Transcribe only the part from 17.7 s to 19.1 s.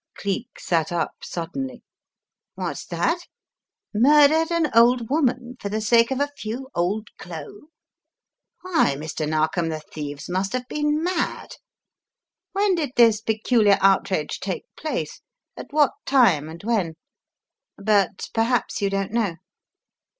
But perhaps you